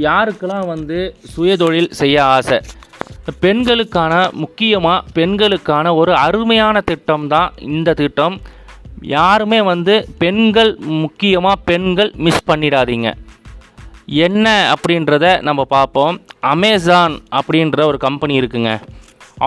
யாருக்கெல்லாம் 0.00 0.66
வந்து 0.66 0.98
சுயதொழில் 1.34 1.90
செய்ய 2.00 2.16
ஆசை? 2.24 2.58
பெண்களுக்கான 3.44 4.14
முக்கியமாக 4.42 5.04
பெண்களுக்கான 5.18 5.94
ஒரு 6.00 6.12
அருமையான 6.26 6.80
திட்டம் 6.80 7.26
தான் 7.34 7.52
இந்த 7.58 7.94
திட்டம். 8.00 8.36
யாருமே 9.16 9.60
வந்து 9.72 9.94
பெண்கள் 10.18 10.72
முக்கியமாக 11.04 11.62
பெண்கள் 11.70 12.10
மிஸ் 12.26 12.46
பண்ணிடாதீங்க. 12.50 13.08
என்ன 14.26 14.74
அப்படின்றத 14.74 15.26
நம்ம 15.48 15.64
பார்ப்போம். 15.76 16.18
அமேசான் 16.52 17.16
அப்படின்ற 17.38 17.78
ஒரு 17.90 17.98
கம்பெனி 18.06 18.40
இருக்குங்க. 18.40 18.72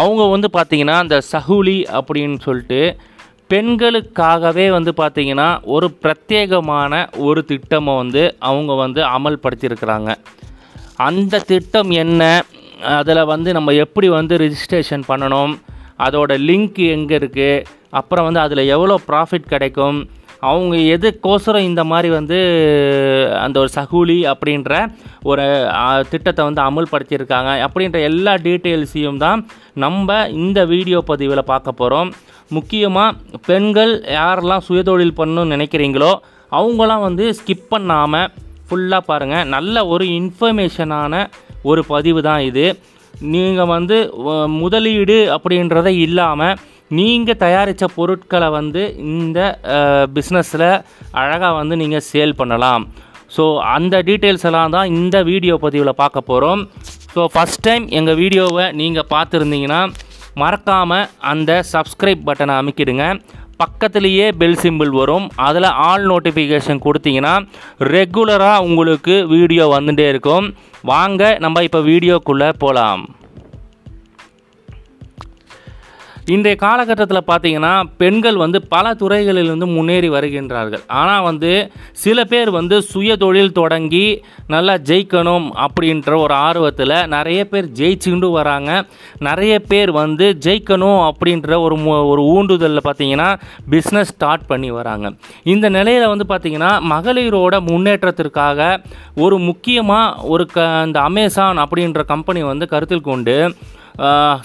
அவங்க 0.02 0.24
வந்து 0.34 0.48
பார்த்திங்கன்னா 0.58 0.98
இந்த 1.06 1.18
சஹூலி 1.32 1.78
அப்படின்னு 2.00 2.40
சொல்லிட்டு 2.48 2.82
பெண்களுக்காகவே 3.54 4.66
வந்து 4.76 4.92
பார்த்திங்கன்னா 4.98 5.48
ஒரு 5.76 5.88
பிரத்யேகமான 6.04 6.94
ஒரு 7.28 7.42
திட்டமை 7.52 7.94
வந்து 8.02 8.24
அவங்க 8.50 8.74
வந்து 8.84 9.02
அமல்படுத்தியிருக்கிறாங்க. 9.16 10.10
அந்த 11.08 11.42
திட்டம் 11.50 11.92
என்ன? 12.04 12.22
அதில் 13.00 13.30
வந்து 13.34 13.50
நம்ம 13.58 13.74
எப்படி 13.84 14.08
வந்து 14.20 14.36
ரிஜிஸ்ட்ரேஷன் 14.44 15.04
பண்ணணும்? 15.10 15.54
அதோட 16.06 16.32
லிங்க் 16.50 16.80
எங்கே 16.96 17.16
இருக்குது 17.20 17.64
அப்புறம் 18.00 18.26
வந்து 18.28 18.42
அதில் 18.46 18.70
எவ்வளோ 18.76 18.96
ப்ராஃபிட் 19.10 19.52
கிடைக்கும்? 19.54 20.00
அவங்க 20.50 20.76
எதுக்கோசரம் 20.96 21.68
இந்த 21.70 21.82
மாதிரி 21.92 22.10
வந்து 22.18 22.38
அந்த 23.46 23.56
ஒரு 23.64 23.72
சகூலி 23.78 24.18
அப்படின்ற 24.32 24.74
ஒரு 25.30 25.46
திட்டத்தை 26.12 26.42
வந்து 26.50 26.62
அமுல்படுத்தியிருக்காங்க? 26.68 27.52
அப்படின்ற 27.66 28.00
எல்லா 28.10 28.34
டீட்டெயில்ஸையும் 28.48 29.22
தான் 29.26 29.42
நம்ம 29.86 30.20
இந்த 30.42 30.60
வீடியோ 30.74 31.02
பதிவில் 31.12 31.50
பார்க்க 31.52 31.80
போகிறோம் 31.82 32.12
முக்கியமாக 32.58 33.40
பெண்கள் 33.50 33.94
யாரெல்லாம் 34.20 34.66
சுயதொழில் 34.68 35.18
பண்ணணும்னு 35.20 35.56
நினைக்கிறீங்களோ 35.56 36.12
அவங்களாம் 36.52 37.06
வந்து 37.08 37.26
ஸ்கிப் 37.40 37.68
பண்ணாமல் 37.74 38.30
ஃபுல்லாக 38.70 39.10
பாருங்கள் 39.10 39.50
நல்ல 39.56 39.86
ஒரு 39.94 40.06
இன்ஃபர்மேஷனான 40.20 41.14
ஒரு 41.70 41.82
பதிவு 41.94 42.20
தான் 42.30 42.42
இது. 42.50 42.66
நீங்கள் 43.36 43.72
வந்து 43.76 43.98
முதலீடு 44.62 45.18
அப்படின்றத 45.36 45.88
இல்லாமல் 46.06 46.60
நீங்கள் 47.00 47.40
தயாரித்த 47.44 47.86
பொருட்களை 47.96 48.48
வந்து 48.58 48.84
இந்த 49.16 49.40
பிஸ்னஸில் 50.16 50.70
அழகாக 51.22 51.52
வந்து 51.60 51.76
நீங்கள் 51.82 52.06
சேல் 52.12 52.40
பண்ணலாம். 52.42 52.86
ஸோ 53.36 53.44
அந்த 53.76 53.96
டீட்டெயில்ஸ் 54.08 54.46
எல்லாம் 54.50 54.76
தான் 54.76 54.92
இந்த 55.00 55.18
வீடியோ 55.32 55.56
பதிவில் 55.66 56.00
பார்க்க 56.02 56.30
போகிறோம் 56.30 56.62
ஸோ 57.16 57.24
ஃபஸ்ட் 57.34 57.66
டைம் 57.68 57.86
எங்கள் 58.00 58.20
வீடியோவை 58.22 58.66
நீங்கள் 58.82 59.10
பார்த்துருந்தீங்கன்னா 59.14 59.82
மறக்காமல் 60.42 61.10
அந்த 61.32 61.52
சப்ஸ்கிரைப் 61.74 62.26
பட்டனை 62.30 62.56
அமைக்கிடுங்க. 62.62 63.06
பக்கத்துலேயே 63.62 64.28
பெல் 64.42 64.60
சிம்பிள் 64.64 64.92
வரும். 65.00 65.26
அதில் 65.48 65.70
ஆல் 65.90 66.06
நோட்டிஃபிகேஷன் 66.12 66.84
கொடுத்தீங்கன்னா 66.86 67.36
ரெகுலராக 67.94 68.66
உங்களுக்கு 68.68 69.16
வீடியோ 69.36 69.66
வந்துட்டே 69.78 70.08
இருக்கும். 70.14 70.48
வாங்க 70.92 71.24
நம்ம 71.46 71.64
இப்போ 71.70 71.82
வீடியோக்குள்ளே 71.92 72.50
போகலாம் 72.64 73.02
இன்றைய 76.34 76.56
காலகட்டத்தில் 76.64 77.28
பார்த்தீங்கன்னா 77.30 77.72
பெண்கள் 78.02 78.38
வந்து 78.42 78.60
பல 78.74 78.86
துறைகளில் 79.02 79.52
வந்து 79.52 79.68
முன்னேறி 79.76 80.10
வருகின்றார்கள். 80.16 80.84
ஆனால் 81.02 81.24
வந்து 81.28 81.52
சில 82.04 82.24
பேர் 82.32 82.50
வந்து 82.58 82.76
சுய 82.90 83.16
தொழில் 83.24 83.56
தொடங்கி 83.60 84.04
நல்லா 84.54 84.76
ஜெயிக்கணும் 84.90 85.48
அப்படின்ற 85.66 86.10
ஒரு 86.26 86.36
ஆர்வத்தில் 86.48 86.96
நிறைய 87.16 87.40
பேர் 87.52 87.70
ஜெயிச்சுக்கிட்டு 87.80 88.30
வராங்க. 88.40 88.74
நிறைய 89.30 89.56
பேர் 89.72 89.94
வந்து 90.02 90.28
ஜெயிக்கணும் 90.48 91.02
அப்படின்ற 91.10 91.50
ஒரு 91.66 91.78
ஒரு 92.12 92.26
ஊண்டுதலில் 92.36 92.86
பார்த்தீங்கன்னா 92.90 93.30
பிஸ்னஸ் 93.76 94.14
ஸ்டார்ட் 94.16 94.46
பண்ணி 94.52 94.72
வராங்க. 94.80 95.10
இந்த 95.56 95.66
நிலையில் 95.78 96.12
வந்து 96.14 96.28
பார்த்தீங்கன்னா 96.34 96.72
மகளிரோட 96.94 97.56
முன்னேற்றத்திற்காக 97.72 98.70
ஒரு 99.26 99.38
முக்கியமாக 99.50 100.30
ஒரு 100.36 100.46
க 100.56 100.70
இந்த 100.88 101.00
அமேசான் 101.10 101.66
அப்படின்ற 101.66 102.04
கம்பெனி 102.14 102.44
வந்து 102.54 102.68
கருத்தில் 102.76 103.10
கொண்டு 103.12 103.38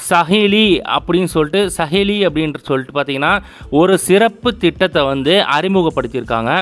சஹேலி 0.09 0.67
அப்படின்னு 0.97 1.31
சொல்லிட்டு 1.35 1.61
சஹேலி 1.77 2.17
அப்படின்ற 2.29 2.61
சொல்லிட்டு 2.69 2.95
பார்த்திங்கன்னா 2.97 3.33
ஒரு 3.81 3.95
சிறப்பு 4.09 4.51
திட்டத்தை 4.65 5.03
வந்து 5.13 5.35
அறிமுகப்படுத்தியிருக்காங்க. 5.57 6.53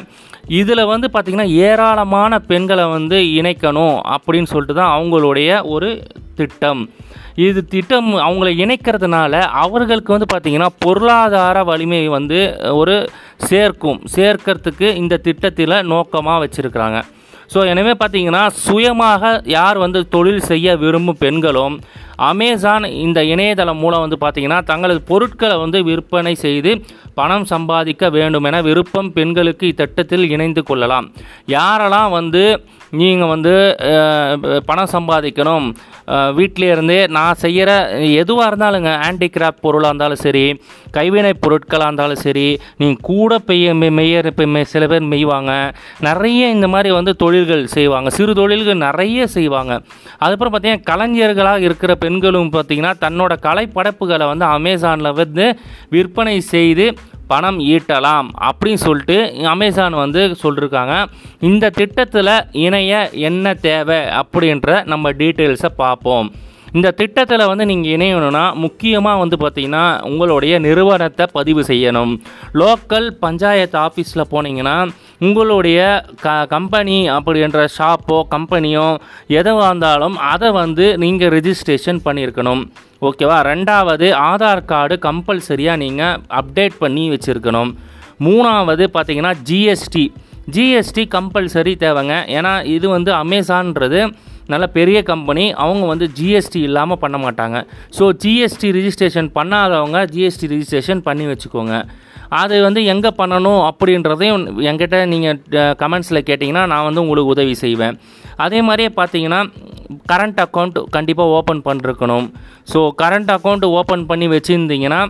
இதில் 0.60 0.90
வந்து 0.92 1.08
பார்த்திங்கன்னா 1.12 1.48
ஏராளமான 1.68 2.40
பெண்களை 2.50 2.84
வந்து 2.96 3.18
இணைக்கணும் 3.38 3.96
அப்படின்னு 4.16 4.50
சொல்லிட்டு 4.52 4.76
தான் 4.80 4.94
அவங்களுடைய 4.96 5.50
ஒரு 5.74 5.90
திட்டம். 6.40 6.82
இது 7.46 7.60
திட்டம் 7.74 8.08
அவங்கள 8.26 8.48
இணைக்கிறதுனால 8.62 9.34
அவர்களுக்கு 9.62 10.14
வந்து 10.14 10.28
பார்த்திங்கன்னா 10.32 10.68
பொருளாதார 10.84 11.58
வலிமை 11.70 12.00
வந்து 12.16 12.40
ஒரு 12.80 12.96
சேர்க்கும் 13.50 14.00
சேர்க்கறதுக்கு 14.16 14.88
இந்த 15.02 15.20
திட்டத்தில் 15.26 15.76
நோக்கமாக 15.92 16.42
வச்சுருக்கிறாங்க. 16.44 17.00
ஸோ 17.50 17.60
எனவே 17.66 17.92
பார்த்தீங்கன்னா 17.92 18.42
சுயமாக 18.62 19.32
யார் 19.50 19.78
வந்து 19.78 20.00
தொழில் 20.08 20.42
செய்ய 20.42 20.76
விரும்பும் 20.76 21.18
பெண்களும் 21.18 21.76
அமேசான் 22.22 22.84
இந்த 22.98 23.20
இணையதளம் 23.24 23.78
மூலம் 23.78 24.00
வந்து 24.00 24.18
பார்த்திங்கன்னா 24.20 24.58
தங்களது 24.64 25.00
பொருட்களை 25.02 25.56
வந்து 25.56 25.78
விற்பனை 25.84 26.34
செய்து 26.36 26.72
பணம் 27.14 27.44
சம்பாதிக்க 27.44 28.10
வேண்டும் 28.10 28.44
என 28.44 28.62
விருப்பம் 28.62 29.12
பெண்களுக்கு 29.12 29.66
இத்திட்டத்தில் 29.68 30.30
இணைந்து 30.30 30.62
கொள்ளலாம். 30.62 31.06
யாரெல்லாம் 31.48 32.10
வந்து 32.10 32.44
நீங்கள் 32.92 33.28
வந்து 33.28 33.52
பணம் 34.66 34.92
சம்பாதிக்கணும் 34.92 35.66
வீட்டிலேருந்தே 36.38 36.70
இருந்தே 36.72 37.06
நான் 37.06 37.34
செய்கிற 37.34 37.70
எதுவாக 38.20 38.48
இருந்தாலுங்க 38.50 38.90
ஹேண்டிகிராஃப்ட் 39.02 39.60
பொருளாக 39.60 39.88
இருந்தாலும் 39.88 40.16
சரி 40.16 40.42
கைவினை 40.90 41.32
பொருட்களாக 41.40 41.86
இருந்தாலும் 41.86 42.16
சரி 42.16 42.46
நீங்கள் 42.76 43.02
கூட 43.02 43.38
பெய்ய 43.38 43.74
மெ- 43.74 43.92
மெய்யற 43.98 44.26
இப்போ 44.32 44.64
சில 44.64 44.86
பேர் 44.86 45.10
மெய்வாங்க. 45.12 45.52
நிறைய 46.00 46.50
இந்த 46.50 46.68
மாதிரி 46.68 46.90
வந்து 46.90 47.16
தொழில்கள் 47.16 47.66
செய்வாங்க. 47.66 48.10
சிறு 48.10 48.34
தொழில்கள் 48.34 48.84
நிறைய 48.86 49.26
செய்வாங்க. 49.26 49.72
அதுக்கப்புறம் 50.18 50.54
பார்த்தீங்கன்னா 50.54 50.88
கலைஞர்களாக 50.90 51.60
இருக்கிற 51.60 51.94
பெண்களும் 51.94 52.52
பார்த்தீங்கன்னா 52.52 52.94
தன்னோட 53.04 53.32
கலைப்படைப்புகளை 53.42 54.26
வந்து 54.26 54.44
அமேசானில் 54.56 55.14
வந்து 55.14 55.46
விற்பனை 55.88 56.40
செய்து 56.52 56.86
பணம் 57.32 57.58
ஈட்டலாம் 57.74 58.28
அப்படின்னு 58.48 58.84
சொல்லிட்டு 58.86 59.18
அமேசான் 59.54 60.02
வந்து 60.04 60.22
சொல்லியிருக்காங்க 60.44 60.94
இந்த 61.50 61.72
திட்டத்தில் 61.80 62.34
இணைய 62.66 63.02
என்ன 63.30 63.54
தேவை 63.68 64.00
அப்படின்ற 64.20 64.80
நம்ம 64.92 65.12
டீட்டெயில்ஸை 65.20 65.70
பார்ப்போம். 65.82 66.28
இந்த 66.78 66.90
திட்டத்தில் 66.98 67.50
வந்து 67.50 67.64
நீங்கள் 67.70 67.92
இணையணும்னா 67.94 68.42
முக்கியமாக 68.64 69.20
வந்து 69.22 69.36
பார்த்தீங்கன்னா 69.40 69.82
உங்களுடைய 70.10 70.54
நிறுவனத்தை 70.66 71.24
பதிவு 71.36 71.62
செய்யணும். 71.70 72.12
லோக்கல் 72.60 73.08
பஞ்சாயத்து 73.24 73.76
ஆஃபீஸில் 73.86 74.30
போனீங்கன்னா 74.30 74.76
உங்களுடைய 75.26 75.78
க 76.24 76.28
கம்பெனி 76.52 76.96
அப்படின்ற 77.16 77.58
ஷாப்போ 77.76 78.18
கம்பெனியோ 78.34 78.86
எதுவாக 79.40 79.68
இருந்தாலும் 79.70 80.16
அதை 80.32 80.48
வந்து 80.60 80.86
நீங்கள் 81.02 81.32
ரிஜிஸ்ட்ரேஷன் 81.36 82.00
பண்ணியிருக்கணும். 82.06 82.62
ஓகேவா 83.08 83.38
ரெண்டாவது 83.50 84.08
ஆதார் 84.30 84.64
கார்டு 84.72 84.96
கம்பல்சரியாக 85.06 85.82
நீங்கள் 85.84 86.18
அப்டேட் 86.40 86.76
பண்ணி 86.82 87.04
வச்சுருக்கணும். 87.14 87.72
மூணாவது 88.26 88.84
பார்த்தீங்கன்னா 88.96 89.32
ஜிஎஸ்டி 89.50 90.04
ஜிஎஸ்டி 90.54 91.02
கம்பல்சரி 91.16 91.72
தேவைங்க. 91.84 92.14
ஏன்னா 92.36 92.52
இது 92.76 92.86
வந்து 92.96 93.10
அமேசான்றது 93.22 94.00
நல்ல 94.52 94.64
பெரிய 94.76 94.98
கம்பெனி 95.10 95.44
அவங்க 95.64 95.84
வந்து 95.92 96.06
ஜிஎஸ்டி 96.18 96.60
இல்லாமல் 96.68 97.02
பண்ண 97.02 97.16
மாட்டாங்க. 97.24 97.58
ஸோ 97.98 98.04
ஜிஎஸ்டி 98.22 98.70
ரிஜிஸ்ட்ரேஷன் 98.78 99.28
பண்ணாதவங்க 99.38 100.00
ஜிஎஸ்டி 100.14 100.48
ரிஜிஸ்ட்ரேஷன் 100.54 101.02
பண்ணி 101.08 101.26
வச்சுக்கோங்க. 101.32 101.76
அது 102.40 102.56
வந்து 102.66 102.80
எங்கே 102.92 103.10
பண்ணணும் 103.20 103.60
அப்படின்றதையும் 103.70 104.44
என்கிட்ட 104.70 104.98
நீங்கள் 105.12 105.74
கமெண்ட்ஸில் 105.82 106.26
கேட்டிங்கன்னா 106.28 106.64
நான் 106.72 106.86
வந்து 106.88 107.02
உங்களுக்கு 107.04 107.34
உதவி 107.34 107.54
செய்வேன். 107.64 107.96
அதே 108.44 108.60
மாதிரியே 108.68 108.90
பார்த்தீங்கன்னா 109.00 109.40
கரண்ட் 110.12 110.40
அக்கௌண்ட் 110.44 110.78
கண்டிப்பாக 110.96 111.34
ஓப்பன் 111.38 111.64
பண்ணிருக்கணும். 111.66 112.26
ஸோ 112.72 112.80
கரண்ட் 113.02 113.32
அக்கௌண்ட் 113.36 113.66
ஓப்பன் 113.80 114.06
பண்ணி 114.12 114.28
வச்சுருந்தீங்கன்னா 114.34 115.02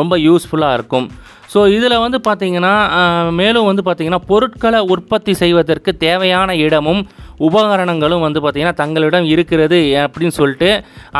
ரொம்ப 0.00 0.14
யூஸ்ஃபுல்லாக 0.28 0.76
இருக்கும். 0.78 1.08
ஸோ 1.52 1.60
இதில் 1.76 2.02
வந்து 2.04 2.18
பார்த்திங்கன்னா 2.26 2.74
மேலும் 3.38 3.68
வந்து 3.68 3.82
பார்த்திங்கன்னா 3.86 4.20
பொருட்களை 4.28 4.80
உற்பத்தி 4.94 5.32
செய்வதற்கு 5.40 5.90
தேவையான 6.04 6.50
இடமும் 6.66 7.00
உபகரணங்களும் 7.48 8.24
வந்து 8.26 8.40
பார்த்திங்கன்னா 8.42 8.80
தங்களிடம் 8.82 9.26
இருக்கிறது 9.34 9.78
அப்படின்னு 10.04 10.34
சொல்லிட்டு 10.40 10.70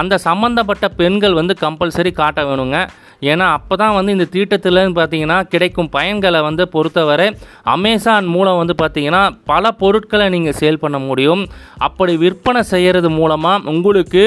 அந்த 0.01 0.15
சம்மந்தப்பட்ட 0.29 0.89
பெண்கள் 1.01 1.39
வந்து 1.41 1.55
கம்பல்சரி 1.65 2.13
காட்ட 2.21 2.41
வேணுங்க. 2.49 2.79
ஏன்னா 3.21 3.47
அப்போ 3.53 3.77
தான் 3.77 3.95
வந்து 3.95 4.13
இந்த 4.13 4.25
தீட்டத்தில் 4.25 4.81
பார்த்தீங்கன்னா 4.99 5.39
கிடைக்கும் 5.49 5.91
பயன்களை 5.97 6.43
வந்து 6.43 6.69
பொறுத்தவரை 6.69 7.27
அமேசான் 7.75 8.27
மூலம் 8.27 8.57
வந்து 8.57 8.75
பார்த்தீங்கன்னா 8.83 9.23
பல 9.45 9.71
பொருட்களை 9.71 10.29
நீங்கள் 10.29 10.57
சேல் 10.61 10.79
பண்ண 10.79 10.99
முடியும். 10.99 11.43
அப்படி 11.79 12.17
விற்பனை 12.17 12.63
செய்கிறது 12.63 13.11
மூலமாக 13.11 13.71
உங்களுக்கு 13.71 14.23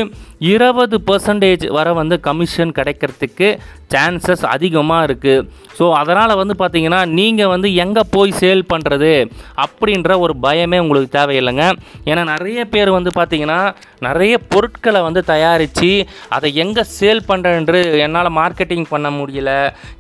இருபது 0.52 0.98
பர்சன்டேஜ் 1.08 1.68
வர 1.68 1.94
வந்து 1.94 2.20
கமிஷன் 2.20 2.72
கிடைக்கிறதுக்கு 2.72 3.60
சான்சஸ் 3.94 4.46
அதிகமாக 4.46 5.06
இருக்குது 5.08 5.46
ஸோ 5.80 5.92
அதனால் 5.92 6.36
வந்து 6.36 6.54
பார்த்தீங்கன்னா 6.60 7.06
நீங்கள் 7.10 7.48
வந்து 7.48 7.74
எங்கே 7.74 8.04
போய் 8.12 8.32
சேல் 8.32 8.64
பண்ணுறது 8.74 9.12
அப்படின்ற 9.56 10.20
ஒரு 10.20 10.34
பயமே 10.42 10.80
உங்களுக்கு 10.80 11.18
தேவையில்லைங்க. 11.20 11.66
ஏன்னா 12.06 12.24
நிறைய 12.24 12.66
பேர் 12.66 12.92
வந்து 12.92 13.12
பார்த்திங்கன்னா 13.16 13.60
நிறைய 14.00 14.38
பொருட்களை 14.38 15.02
வந்து 15.02 15.24
தயாரித்து 15.24 16.08
அதை 16.30 16.54
எங்கே 16.54 16.84
சேல் 17.00 17.22
பண்ணுறேன்று 17.28 18.00
என்னால் 18.00 18.32
மார்க்கெட்டிங் 18.32 18.88
பண்ண 18.90 19.10
முடியல 19.10 19.52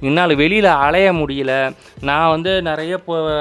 என்னால் 0.01 0.35
வெளியில் 0.35 0.69
அலைய 0.77 1.13
முடியல 1.13 1.73
நான் 2.01 2.29
வந்து 2.29 2.61
நிறைய 2.61 2.99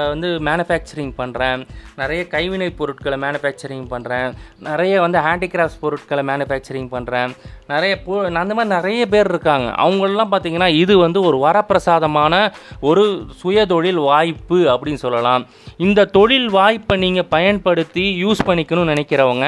வந்து 0.09 0.39
மேனுஃபேக்சரிங் 0.39 1.13
பண்ணுறேன் 1.17 1.63
நிறைய 1.95 2.27
கைவினை 2.27 2.75
பொருட்களை 2.75 3.17
மேனுஃபேக்சரிங் 3.17 3.87
பண்ணுறேன் 3.91 4.29
நிறைய 4.59 5.01
வந்து 5.01 5.19
ஹேண்டிகிராஃப்ட்ஸ் 5.19 5.79
பொருட்களை 5.79 6.23
மேனுஃபேக்சரிங் 6.25 6.92
பண்ணுறேன் 6.93 7.31
நிறைய 7.67 7.93
பூ 8.01 8.13
அந்த 8.21 8.53
மாதிரி 8.53 8.75
நிறைய 8.75 9.05
பேர் 9.05 9.29
இருக்காங்க. 9.29 9.73
அவங்களெலாம் 9.77 10.31
பார்த்திங்கன்னா 10.31 10.67
இது 10.75 10.97
வந்து 10.97 11.21
ஒரு 11.21 11.37
வரப்பிரசாதமான 11.37 12.33
ஒரு 12.81 13.03
சுயதொழில் 13.41 14.01
வாய்ப்பு 14.03 14.57
அப்படின்னு 14.73 15.03
சொல்லலாம். 15.03 15.43
இந்த 15.77 16.05
தொழில் 16.05 16.49
வாய்ப்பை 16.49 16.97
நீங்கள் 16.97 17.29
பயன்படுத்தி 17.29 18.25
யூஸ் 18.25 18.45
பண்ணிக்கணும்னு 18.45 18.93
நினைக்கிறவங்க 18.93 19.47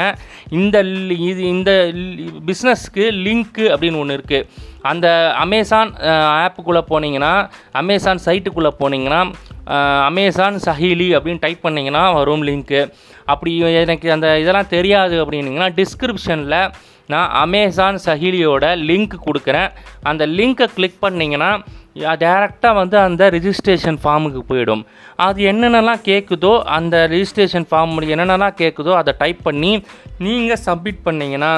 இந்த 0.51 0.83
லி- 0.83 1.19
இது 1.21 1.43
இந்த 1.47 1.71
பிஸ்னஸ்க்கு 2.47 3.05
லிங்க்கு 3.25 3.65
அப்படின்னு 3.73 3.99
ஒன்று 3.99 4.17
இருக்குது 4.17 4.47
அந்த 4.81 5.07
அமேசான் 5.37 5.91
ஆப்புக்குள்ளே 6.39 6.81
போனீங்கன்னா 6.89 7.33
அமேசான் 7.71 8.19
சைட்டுக்குள்ளே 8.25 8.71
போனீங்கன்னா 8.79 9.21
அமேசான் 10.05 10.55
சஹிலி 10.65 11.07
அப்படின்னு 11.15 11.39
டைப் 11.39 11.63
பண்ணிங்கன்னா 11.63 12.13
வரும் 12.13 12.43
லிங்க்கு 12.43 12.81
அப்படி 13.25 13.51
எனக்கு 13.75 14.11
அந்த 14.11 14.39
இதெல்லாம் 14.39 14.67
தெரியாது 14.67 15.25
அப்படின்னீங்கன்னா 15.25 15.69
டிஸ்கிரிப்ஷனில் 15.75 16.57
நான் 17.13 17.31
அமேசான் 17.43 17.97
சகிலியோட 18.05 18.65
லிங்க் 18.89 19.15
கொடுக்குறேன். 19.27 19.71
அந்த 20.09 20.25
லிங்க்கை 20.37 20.67
கிளிக் 20.75 21.01
பண்ணிங்கன்னா 21.05 21.51
டேரெக்டாக 22.23 22.73
வந்து 22.79 22.97
அந்த 23.07 23.23
ரிஜிஸ்ட்ரேஷன் 23.35 23.97
ஃபார்முக்கு 24.03 24.41
போயிடும். 24.49 24.81
அது 25.25 25.41
என்னென்னலாம் 25.51 26.01
கேட்குதோ 26.09 26.53
அந்த 26.77 26.95
ரிஜிஸ்ட்ரேஷன் 27.11 27.67
ஃபார்ம் 27.69 27.93
என்னென்னலாம் 28.15 28.57
கேட்குதோ 28.61 28.93
அதை 29.01 29.13
டைப் 29.21 29.43
பண்ணி 29.43 29.71
நீங்கள் 30.25 30.63
சப்மிட் 30.65 31.05
பண்ணிங்கன்னா 31.05 31.51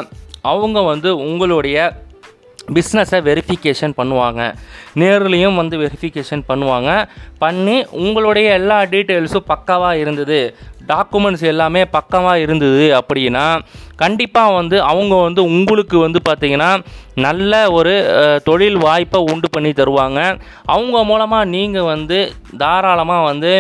அவங்க 0.52 0.82
வந்து 0.92 1.10
உங்களுடைய 1.28 1.78
பிஸ்னஸை 2.76 3.20
வெரிஃபிகேஷன் 3.28 3.94
பண்ணுவாங்க. 4.00 4.42
நேர்லேயும் 5.02 5.60
வந்து 5.60 5.76
வெரிஃபிகேஷன் 5.84 6.42
பண்ணுவாங்க. 6.50 6.92
பண்ணி 7.44 7.76
உங்களுடைய 8.04 8.48
எல்லா 8.60 8.80
டீட்டெயில்ஸும் 8.94 9.50
பக்காவாக 9.52 10.02
இருந்தது. 10.04 10.40
டாக்குமெண்ட்ஸ் 10.92 11.46
எல்லாமே 11.52 11.82
பக்கமாக 11.98 12.44
இருந்தது 12.46 12.86
அப்படின்னா 13.00 13.46
கண்டிப்பாக 14.02 14.56
வந்து 14.60 14.78
அவங்க 14.92 15.16
வந்து 15.28 15.42
உங்களுக்கு 15.56 15.98
வந்து 16.06 16.20
பார்த்திங்கன்னா 16.30 16.72
நல்ல 17.26 17.52
ஒரு 17.78 17.94
தொழில் 18.48 18.78
வாய்ப்பை 18.86 19.20
உண்டு 19.34 19.48
பண்ணி 19.54 19.72
தருவாங்க. 19.78 20.20
அவங்க 20.74 20.98
மூலமாக 21.10 21.50
நீங்கள் 21.54 21.88
வந்து 21.94 22.18
தாராளமாக 22.62 23.28
வந்து 23.30 23.52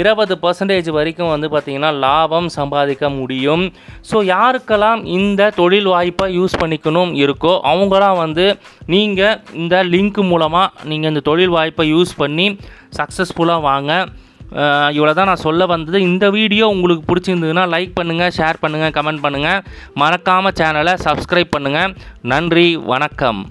இருபது 0.00 0.34
பர்சன்டேஜ் 0.42 0.90
வரைக்கும் 0.96 1.32
வந்து 1.34 1.48
பார்த்திங்கன்னா 1.54 1.92
லாபம் 2.04 2.48
சம்பாதிக்க 2.58 3.08
முடியும். 3.20 3.64
ஸோ 4.10 4.16
யாருக்கெல்லாம் 4.34 5.00
இந்த 5.18 5.50
தொழில் 5.60 5.88
வாய்ப்பை 5.94 6.28
யூஸ் 6.38 6.60
பண்ணிக்கணும் 6.62 7.14
இருக்கோ 7.24 7.54
அவங்களாம் 7.72 8.20
வந்து 8.24 8.46
நீங்கள் 8.94 9.40
இந்த 9.62 9.76
லிங்க் 9.94 10.20
மூலமாக 10.32 10.86
நீங்கள் 10.92 11.12
இந்த 11.12 11.24
தொழில் 11.30 11.56
வாய்ப்பை 11.56 11.86
யூஸ் 11.94 12.14
பண்ணி 12.22 12.48
சக்ஸஸ்ஃபுல்லாக 13.00 13.66
வாங்க. 13.70 13.92
இவ்வளோ 14.96 15.12
தான் 15.18 15.30
நான் 15.30 15.44
சொல்ல 15.46 15.66
வந்தது. 15.74 15.98
இந்த 16.10 16.24
வீடியோ 16.38 16.64
உங்களுக்கு 16.74 17.04
பிடிச்சிருந்ததுன்னா 17.10 17.64
லைக் 17.74 17.98
பண்ணுங்கள் 17.98 18.34
ஷேர் 18.38 18.62
பண்ணுங்கள் 18.64 18.94
கமெண்ட் 18.98 19.24
பண்ணுங்கள் 19.26 19.60
மறக்காமல் 20.02 20.56
சேனலை 20.60 20.94
சப்ஸ்கிரைப் 21.06 21.54
பண்ணுங்கள் 21.56 21.94
நன்றி 22.34 22.68
வணக்கம். 22.92 23.42